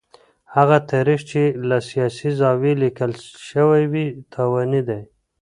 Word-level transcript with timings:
هغه 0.55 0.77
تاريخ 0.91 1.19
چي 1.29 1.43
له 1.67 1.77
سياسي 1.89 2.29
زاويې 2.39 2.73
ليکل 2.83 3.11
شوی 3.49 3.83
وي 3.91 4.05
تاواني 4.33 4.81
دی. 4.87 5.01